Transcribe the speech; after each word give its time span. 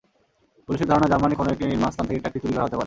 পুলিশের 0.65 0.89
ধারণা, 0.91 1.07
জার্মানির 1.11 1.39
কোনো 1.39 1.49
একটি 1.53 1.63
নির্মাণস্থান 1.71 2.05
থেকে 2.07 2.21
ট্রাকটি 2.21 2.39
চুরি 2.43 2.53
করা 2.53 2.63
হতে 2.65 2.73
পারে। 2.75 2.79